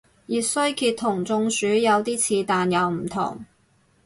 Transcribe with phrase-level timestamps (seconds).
[0.25, 3.45] 熱衰竭同中暑有啲似但又唔同